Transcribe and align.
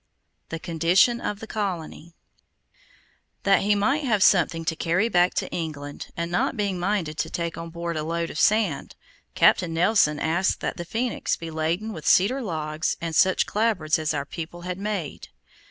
THE 0.49 0.57
CONDITION 0.57 1.21
OF 1.21 1.41
THE 1.41 1.45
COLONY 1.45 2.15
That 3.43 3.61
he 3.61 3.75
might 3.75 4.03
have 4.03 4.23
something 4.23 4.65
to 4.65 4.75
carry 4.75 5.09
back 5.09 5.35
to 5.35 5.51
England, 5.51 6.07
and 6.17 6.31
not 6.31 6.57
being 6.57 6.79
minded 6.79 7.19
to 7.19 7.29
take 7.29 7.55
on 7.55 7.69
board 7.69 7.95
a 7.95 8.01
load 8.03 8.31
of 8.31 8.39
sand, 8.39 8.95
Captain 9.35 9.75
Nelson 9.75 10.17
asked 10.19 10.59
that 10.61 10.77
the 10.77 10.85
Phoenix 10.85 11.35
be 11.35 11.51
laden 11.51 11.93
with 11.93 12.07
cedar 12.07 12.41
logs 12.41 12.97
and 12.99 13.15
such 13.15 13.45
clapboards 13.45 13.99
as 13.99 14.11
our 14.11 14.25
people 14.25 14.61
had 14.61 14.79
made. 14.79 15.27